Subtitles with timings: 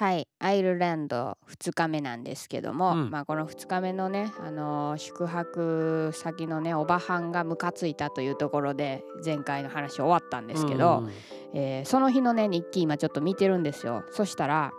[0.00, 3.10] はいアイルランド2日目なんですけども、うん。
[3.10, 11.10] まあこの2日目のね、あのー宿泊先のねおばはんがムカついたというところで前回の話終わったんですけど、うん
[11.52, 14.02] えーその日のね日記今ちょっと見てるんですよ。
[14.10, 14.72] そしたら、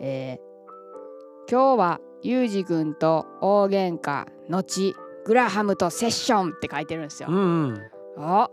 [0.00, 4.94] えー今日はユージ君と大喧嘩後
[5.24, 7.28] グラハムとセッション」って書いてるんですよ。
[7.28, 7.40] うんう
[7.72, 7.82] ん。
[8.16, 8.48] あ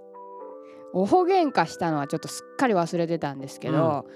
[0.91, 4.07] 大喧嘩したのはちょっとすっかり忘れてたんですけど、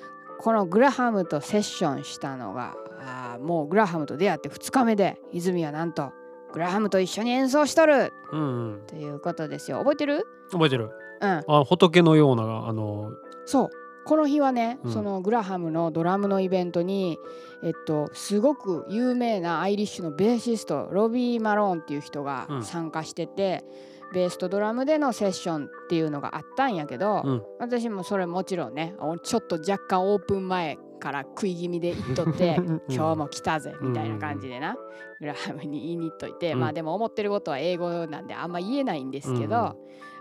[0.44, 6.11] このグラハムとセッションしたのがあーもうグラハムと出会って2日目で泉はなんと
[6.51, 8.14] グラハムと一緒に演奏しとる。
[8.32, 8.82] うんうん。
[8.86, 9.79] ということですよ。
[9.79, 10.28] 覚えてる？
[10.51, 10.92] 覚えてる。
[11.21, 11.43] うん。
[11.48, 13.11] あ仏のようなあの
[13.46, 13.70] そう。
[14.06, 14.93] この日はね、うん。
[14.93, 17.18] そのグラハムのドラムのイベントに
[17.64, 22.64] えっとすごく有名なアイリッシュのベーシストロビー・マローンっていう人がうん。
[22.64, 23.64] 参加してて、
[24.13, 27.43] ベースとドラムでのセッションっていうのがあったんやけど、うん。
[27.59, 32.81] 私もそれもちろんねおちょっと若干オープン前から食い気味で言っとってうん。
[32.88, 34.77] 今日も来たぜみたいな感じでな、
[35.20, 36.59] グラハムに言いに行っといて、うん。
[36.59, 39.64] まあでも思ってることは英語なんであんま言えないんですけど、うん。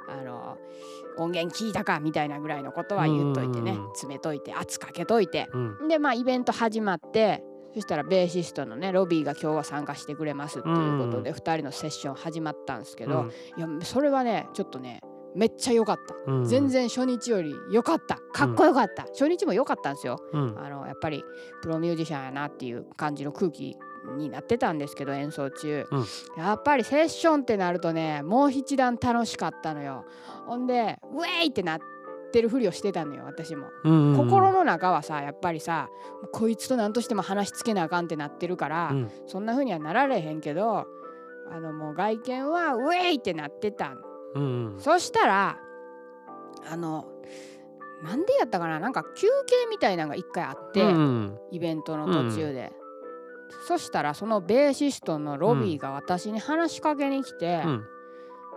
[0.09, 0.59] あの
[1.19, 3.89] 音源聞いたかみたいなぐらいのことは言っといてね、うん。
[3.89, 5.49] 詰めといて圧かけといて。
[5.53, 5.89] うん。
[5.89, 15.01] でまあイベント始まってそしたらベーシストのねロビーが今日は参加してくれますっていうことで2人のセッション始まったんですけど、いやそれはねちょっとね
[15.35, 16.15] めっちゃ良かった。
[16.31, 16.45] うん。
[16.45, 18.17] 全然初日より良かった。
[18.33, 20.19] かっこよかった、初日も良かったんですよ。
[20.33, 20.55] うん。
[20.59, 21.25] あのやっぱり
[21.63, 23.77] プロミュージシャンやなっていう感じの空気
[24.17, 26.07] になってたんですけど演奏中、うん。
[26.37, 30.05] やっぱりセッションってなるとねもう一段楽しかったのよ。
[30.47, 31.81] ほんでウェイってなっ
[32.33, 35.89] てるふりをしてたのよ私も、うん心の中はさやっぱりさ
[36.33, 39.11] こいつと何としても話しつけなあかんってなってるから、うん。
[39.27, 40.87] そんな風にはなられへんけど
[41.51, 44.03] あのもう外見はウェイってなってたん
[44.35, 44.77] うん。
[44.79, 45.59] そしたら
[46.71, 47.07] あの
[48.03, 52.73] なんでやったかななんか休憩みたいなのが一回あって、うんイベントの途中で、
[53.69, 57.85] そしたらそのベーシストのロビーが私に話しかけに来て、うん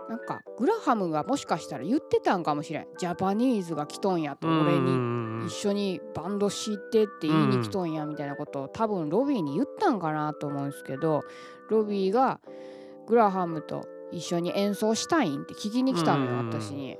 [0.08, 2.86] なんかグラハムがもしかしたら言ってたんかもしれん。
[2.98, 4.96] ジャパニーズが来とんやと俺に。
[4.96, 11.22] に一緒にバンドしてって言いに来とんやみたいなことを多分ロビーに言ったんかなと思うんですけど
[11.68, 12.40] ロビーが
[13.06, 16.96] グラハムと一緒に演奏したいんって聞きに来たのよ私に。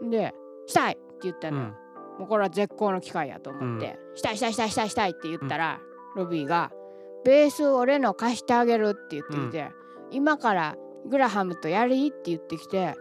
[0.00, 0.10] うん。
[0.10, 0.34] で
[0.66, 1.64] 「したい!」って言ったのよ。
[1.64, 2.18] うん。
[2.20, 5.80] もうこれは絶好の機会やと思って「したいしたいしたいしたいしたい」って言ったら、
[6.16, 6.70] ロビーが
[7.24, 9.70] 「ベース俺の貸してあげる」って言ってきて、
[10.10, 12.94] 今からグラハムとやりって言ってきて、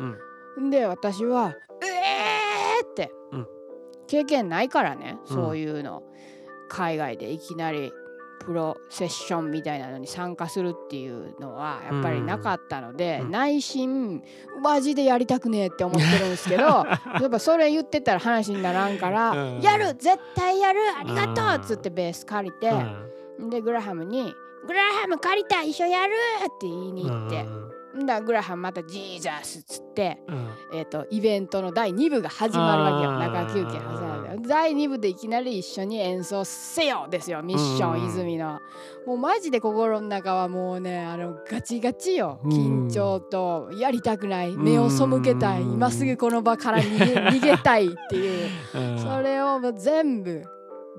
[0.57, 0.69] うん。
[0.69, 3.47] で私は「えー!」って、うん。
[4.07, 5.35] 経験ないからねうん。
[5.35, 6.03] そういうの、
[6.69, 7.91] 海外でいきなり
[8.45, 13.31] プロセッションみたいなのに参加するっていうのはやっぱりなかったので、うん。
[13.31, 14.23] 内心
[14.61, 16.63] マジでやりたくねえって思ってるんですけど
[17.21, 19.61] やっぱそれ言ってたら話にならんから「うん。
[19.61, 22.71] やる絶対やるありがとう!」っつってベース借りて、
[23.39, 23.49] うん。
[23.49, 24.33] でグラハムに
[24.67, 26.13] 「グラハム借りた一緒やる!」
[26.45, 27.45] って言いに行って、
[27.99, 30.17] んだグラハムまた「ジーザス」っつって。
[30.27, 30.49] うん。
[30.73, 33.19] えー、とイベントの第2部が始まるわけよ。
[33.19, 38.59] 中休憩挟んで第2部でいきなり一緒に演奏せよですよミッショうんン泉の。
[39.05, 42.39] もうマジで心の中はもうねあのガチガチよ。
[42.43, 42.51] うん。
[42.51, 44.55] 緊張とやりたくない。
[44.55, 45.61] 目を背けたい。
[45.61, 47.05] うん今すぐこの場から逃げ
[47.39, 48.49] 逃げたいっていう。
[48.75, 48.99] うん。
[48.99, 50.43] それをもう全部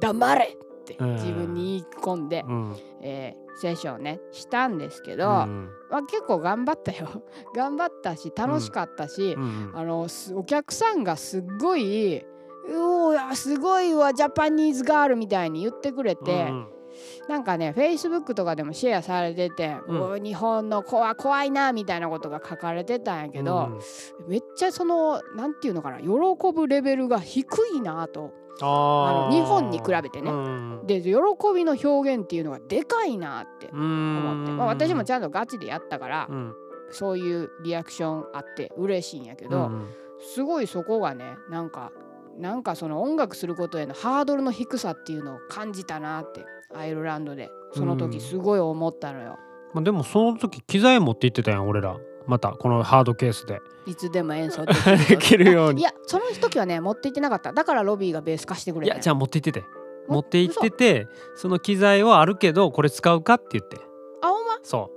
[0.00, 0.56] 黙れ
[0.94, 1.12] ってうん。
[1.14, 2.76] 自分に言い込んで、うん。
[3.02, 5.68] えーセッションをねしたんですけど、うん。
[5.90, 7.08] まあ、結構頑張ったよ。
[7.54, 9.72] 頑張ったし楽しかったし、うん。
[9.74, 12.24] あのすお客さんがすっごい
[12.68, 16.68] 「うおーすごいわジャパニーズガール」みたいに言ってくれて、うん
[17.28, 20.22] なんかねフェイスブックとかでもシェアされてて「うん。
[20.22, 23.78] 日本の子は怖いな」みたいなことが書かれてたんやけど、
[24.26, 26.08] めっちゃそのなんていうのかな喜
[26.52, 30.30] ぶレベルが低いなとああの日本に比べてね。
[30.30, 30.86] うん。
[30.86, 31.10] で喜
[31.54, 36.54] びの表現っていうのがでかいなって思って、まあ、私もちゃんとガチでやったから、うん。
[36.90, 39.66] そういうリアクションあって嬉しいんやけど。
[39.66, 39.86] うん
[40.20, 41.92] すごいそこがねなんか
[42.38, 46.44] なんかその音楽することへのハードルの低さっていうのを感じたなって
[46.74, 47.50] アイルランドで。
[47.72, 49.38] その時すごい思ったのよ。
[49.72, 51.96] まあでもその時機材持って行ってたやん俺ら
[52.30, 53.60] またこのハードケースで。
[53.86, 55.80] いつでも演奏できるできるように。
[55.80, 57.52] いやその時はね持って行ってなかった。
[57.52, 58.92] だからロビーがベース貸してくれて。
[58.92, 59.66] いやじゃあ持って行ってて。
[60.08, 63.76] も持って行っててその機材はあるけどこれ使うかって言って。
[64.22, 64.58] あほんま？
[64.62, 64.90] そ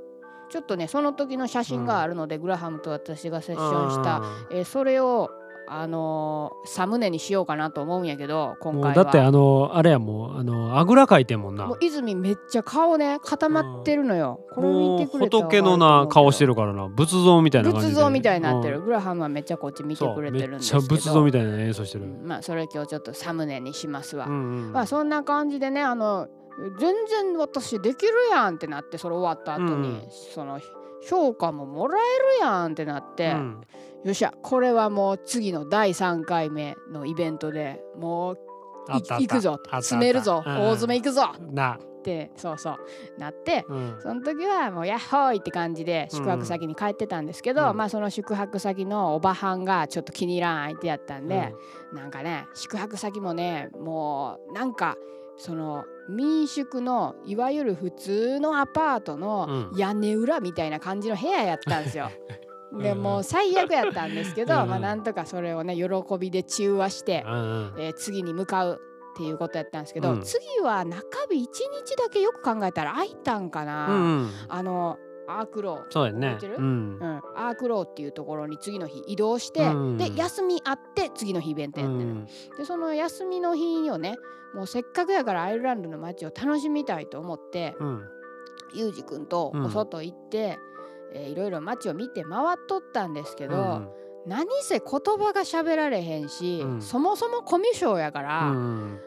[0.49, 5.31] ちょっとねその時の写真があるので、グラハムと私がセうッションした、うんえーそれを
[5.67, 8.87] あのーサムネにしようかなと思うんやけど今回は。
[8.87, 11.65] もうだってあのあれやもうあのあぐらかいてんもんな。
[11.65, 16.87] もう泉めっちゃ顔ね固まってるのよ、これ見てくれ仏のな顔してるるからな。
[16.87, 18.85] 仏像みたいな感じで仏像みたいになってる、うん。
[18.85, 20.81] グラハムはめっちゃこっち見てくれてるんですけど。
[20.81, 24.71] めっちゃ仏像みたいな演奏してる、うんまあそれ今日ちょっとサムネにしますわ、うんうん。
[24.73, 26.27] まあそんな感じでねあの
[26.79, 30.01] 全然私できるやんってなってそれ終わった後に、うん。
[30.33, 30.59] その
[31.09, 33.61] 評価ももらえるやんってなって、うん
[34.03, 34.33] よっしゃ。
[34.41, 38.37] これはもう次の第3回目のイベントでもう
[38.87, 40.43] 行くぞ詰めるぞ。
[40.45, 40.53] うん。
[40.53, 41.31] 大詰め行くぞ。
[41.51, 42.77] な、ってそうそう。
[43.17, 43.95] なってうん。
[44.01, 47.77] その時はもうヤッホーイって感じで宿泊先に帰ってたんですけど、うん。
[47.77, 51.53] まあその宿泊先のおばはんがちょっと気に入らん相手やったんで、
[51.93, 54.97] なんかね宿泊先もねもうなんか
[55.37, 59.77] その民宿のいわゆる普通のアパートのうん。
[59.77, 62.11] 屋根裏みたいな感じの部屋やったんですよ。
[62.81, 65.83] でうんもう最悪やったんですけど、うんまあなんとかそれをね喜
[66.19, 67.73] びで中和してう、んうん。
[67.77, 68.81] えー次に向かう
[69.13, 70.21] っていうことやったんですけど、うん。
[70.21, 71.45] 次は中日1
[71.85, 73.87] 日だけよく考えたら空いたんかな。
[73.87, 74.29] うんうん。
[74.49, 74.97] あの
[75.27, 76.37] アークローそうやね。
[76.41, 76.97] うん。
[76.99, 82.25] うん、アークローっていうところに次の日移動して、うんで休みあって次の日イベントうやってる、ん。
[82.57, 84.15] でその休みの日をね
[84.53, 88.01] もうせっかくやからアイルランドの街を楽しみたいと思ってうん。
[88.75, 90.57] ユージくんとうんお外行って、
[91.13, 93.89] えーいろいろ街を見て回っとったんですけど、うん。
[94.25, 96.81] 何せ言葉が喋られへんし、うん。
[96.81, 98.99] そもそもコミュ障やから、うん。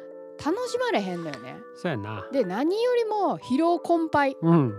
[0.45, 1.57] 楽しまれへんのよね。
[1.75, 2.29] そうやな。
[2.33, 4.37] で何よりも疲労困憊。
[4.43, 4.75] うん。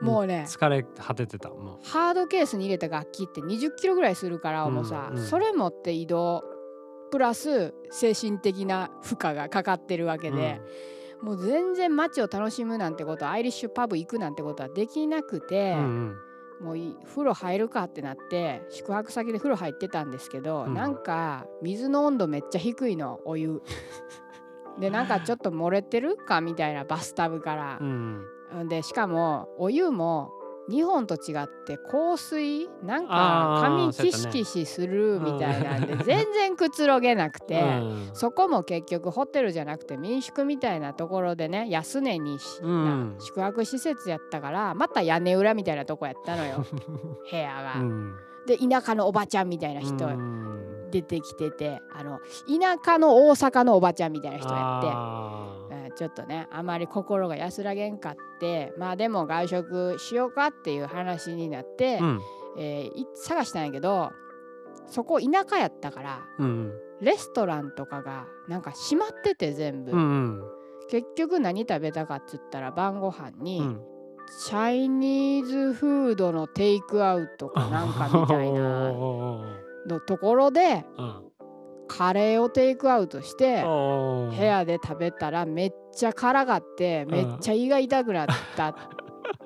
[0.00, 5.22] もうね、疲れ果ててたもハードケースに入れた楽器って20キロぐらいするからうんもうさ、うん。
[5.22, 6.42] それ持って移動。
[7.10, 10.60] プラス精神的な負荷がかかってるわけうで、
[11.22, 16.16] もう全然街を楽しむなんてことアイリッシュパブ行くなんてことはできなくて、うんうん
[16.60, 23.62] もういい風呂入るかってなって宿泊先で風呂入ってたんですけど、うんなんか水の温度めっちゃ低いのお湯。
[24.78, 27.84] でなんかちょっと漏れてるかみたいなバスタブからう。
[27.84, 28.24] ん
[28.60, 30.32] うんでしかもお湯も
[30.70, 34.32] 日本と違って香水なんか髪キそうやったね。
[34.32, 36.04] シキシするみたいなんでうん。
[36.04, 38.10] 全然くつろげなくて、 うん。
[38.14, 42.60] そこも結局ホテルじゃなくて民宿みたいなところでね安値にし、
[43.18, 46.64] 宿泊施設やったからまた屋根裏みたいなとこやったのよ。
[47.30, 47.80] 部屋が。
[47.80, 48.14] うん。
[48.46, 50.90] で田舎のおばちゃんみたいな人うん。
[50.90, 52.18] 出てきててあの
[52.48, 55.59] 田舎の大阪のおばちゃんみたいな人やって。
[55.92, 62.20] あちょっとねあまり心が安らげんかってまあでも外食しようかっていう話になって、うん。
[62.58, 64.10] えーい探したんやけど
[64.86, 70.42] そこ田舎やったからうんレストランとかがなんか閉まってて全部、うんうん。
[70.90, 73.80] 結局何食べたかっつったら晩ご飯に、うん。
[74.44, 78.90] チャイニーズフードのテイクアウトかなんかみたいな
[79.86, 81.30] のところでうん。
[81.88, 88.26] カレーをテイクアウトして部屋で食べたらめっちゃ辛がってめっちゃ胃が痛くなっ
[88.56, 88.74] たっ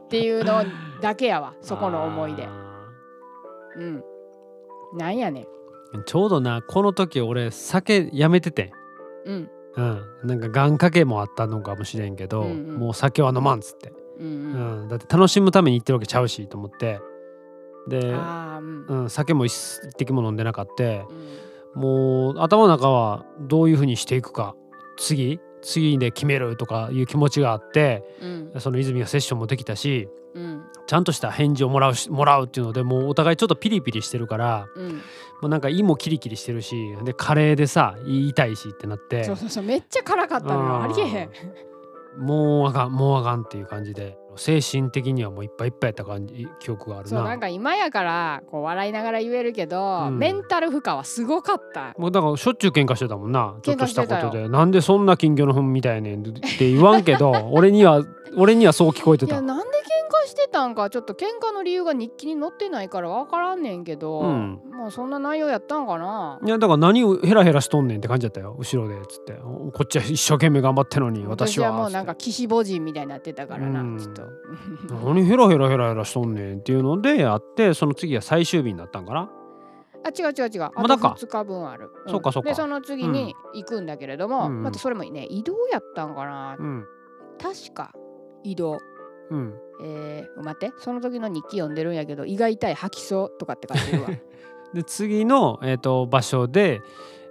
[0.08, 0.64] ていうの
[1.00, 2.44] だけやわ そこの思い出。
[2.44, 2.50] あ
[3.76, 4.04] うん。
[4.96, 5.46] なんやね
[6.06, 8.72] ちょうどなこの時俺酒やめててん。
[9.26, 9.50] うん。
[9.76, 10.02] うん。
[10.24, 12.76] なんか願掛けもあったのかもしれんけど、うんうん。
[12.76, 14.84] もう酒は飲まんっつって、うんううん。
[14.86, 17.00] んだって楽しむために行ってるわけちゃうしと思って。
[17.88, 18.86] で、うん。
[18.88, 21.04] うん、酒も一一滴も飲んでなかって。
[21.74, 21.82] うん。
[21.82, 24.54] もう頭の中はどういうふうにしていくか。
[24.96, 28.60] 次次で決めるとかいう気持ちがあってうん。
[28.60, 30.62] その泉がセッションもできたしうん。
[30.86, 34.92] ちゃんとした返事をもらうしもらうっていうのでもうお互いちょっとピリピリしてるからうん。
[34.96, 35.00] も
[35.44, 39.24] うなんか胃もキリキリしてるしでカレーでさ胃痛いしってなって。
[39.24, 40.58] そうそうそうめっちゃ辛かったのよ。
[40.60, 41.30] うんありえへん
[42.18, 47.10] もうあかんもうあかんっていう感じで精神的にはもういっぱいいっぱいやった感じ記憶があるな。
[47.10, 50.18] そうなんか今やからこう笑いながら言えるけど、うん。
[50.18, 51.94] メンタル負荷はすごかった。
[51.98, 54.48] もうだからしょっちゅう喧嘩してたもんなちょっとしたことで。
[54.48, 58.02] なんでそんな金魚の糞みたいねんって言わんけど俺には
[58.36, 59.34] 俺にはそう聞こえてた。
[59.34, 64.60] いやなんで喧嘩してたんかちょっと喧嘩の理由が日記に載ってないから分からんねんけど、うん。
[64.72, 66.40] もうそんな内容やったんかな？
[66.44, 69.32] いやだから何をヘラヘラしとんねんって感じだったよ後ろでつって。
[69.34, 73.98] こっちは一生懸命頑張ってんのに私はもうなんか岸母人みたいになってたからな、うん。
[73.98, 74.22] ちょっと。
[75.04, 79.30] 何ヘラヘラヘラヘラしとんねんっていうのでやってその次は最終日になったんかな？
[80.06, 80.62] あ違う違う違う。
[80.64, 81.16] あとまだか。
[81.18, 81.88] 2日分ある、ん。
[82.08, 82.50] そうかそうか。
[82.50, 84.62] でその次に行くんだけれども、うんうん。
[84.64, 86.84] またそれもね移動やったんかな、うん。
[87.40, 87.92] 確か
[88.42, 88.78] 移動
[89.30, 89.54] うん。
[89.82, 90.74] えー、待って。
[90.78, 94.08] その時の日記読んでるんやけど胃が痛い吐きそうとかって書いてるわ。
[94.74, 96.82] で次の、えー、と場所で、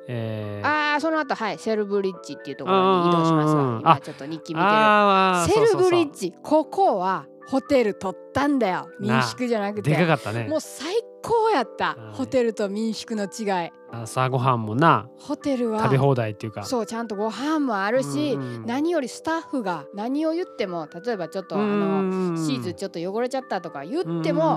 [0.08, 3.80] えー、あーその後はいセルブリッジっていうところに移動しますわ。
[3.82, 5.68] 今ちょっと日記見てる。
[5.68, 8.88] セルブリッジジここはホテル取ったんだよ。
[9.00, 9.92] 民宿じゃなくて。
[9.92, 10.48] でかかったね。
[10.48, 12.16] もう最高やったはい。
[12.16, 13.72] ホテルと民宿の違い。
[13.92, 16.64] 朝ごはんもなホテルは食べ放題っていうか。
[16.64, 18.42] そうちゃんとご飯もあるし、うん。
[18.42, 24.56] うん何よりスタッフが何を言っても例えばちょっとあのシーズちょっと汚れちゃったとか言っても、あ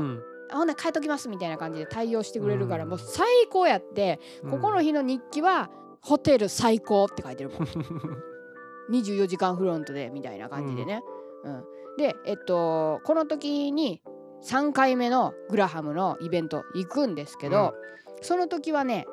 [0.53, 2.91] ほんなら変えときますみたいな感じで対応してくれるから、うん。
[2.91, 4.21] もう最高やって、
[4.51, 5.71] ここの日の日記は
[6.01, 7.59] ホテル最高って書いてるもん。
[8.91, 11.03] 24時間フロントでみたいな感じでね。
[11.45, 11.65] うん。
[11.99, 14.03] でえっとこの時に
[14.45, 17.75] 3回目のグラハムのイベント行くんですけど、
[18.23, 19.07] その時はね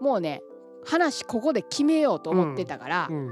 [0.00, 0.42] もうね
[0.84, 3.30] 話ここで決めようと思ってたから、うん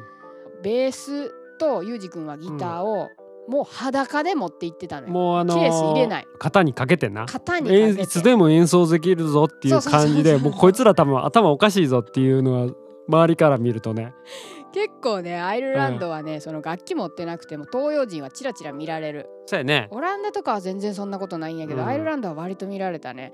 [0.61, 3.09] ベースとユージ君はギターを
[3.49, 5.13] もう裸で持って行ってたのよ。
[5.13, 6.27] もうあのーケース入れない。
[6.39, 7.27] 型にかけてな。
[7.27, 9.81] 肩にいつでも演奏できるぞっていう。
[9.81, 12.75] 感じでもうこいつら多分頭おかしいぞっていうのは
[13.09, 14.13] 周りから見るとね
[14.73, 19.29] 結構ねアイルランドはね、その楽器持ってなくても東洋人はチラチラ見られる。
[19.47, 19.89] そうやね。
[19.91, 21.89] オランダとかは全然そんなことないんやけど、うん。
[21.89, 23.33] アイルランドは割と見られたね。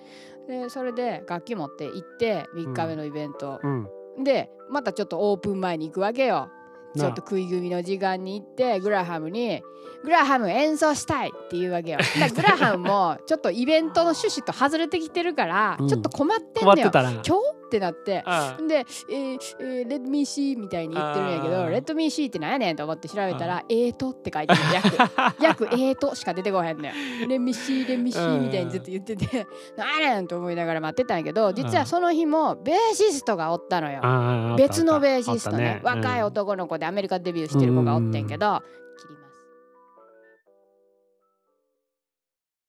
[0.48, 3.88] でそれで楽器持って行って3日目のイベント、うん。
[4.22, 6.50] でまたちょっとオープン前に行くわけよ。
[6.94, 9.64] なちょっと食い組の時間に行ってグラハムに
[10.04, 11.98] 「グラハム演奏したい!」って言うわけよ。
[11.98, 15.88] だからグラハムもちょっとイベントの趣旨と外れてきてるから、うん。
[15.88, 16.76] ちょっと困ってんのよ。
[16.76, 17.10] 困ってたら。
[17.10, 17.32] 今日
[17.64, 24.60] ってなってあで、えーえー、レッドミーシーみたいに言ってるんやけど、あーレッドミーシーって何やねんと思って調べたら、えーとって書いてる。
[25.42, 25.64] 訳。
[25.66, 26.92] 訳えーとしか出てこへんのよ。
[27.28, 34.00] レミシーレミシーみたいにずっと言ってて、何やねんと思いながら待ってたんやけど、実はその日もベーシストがおったのよ。
[34.02, 38.62] あ別のベーシストね若い男の子でアメリカデビューしてる子がおってんけど、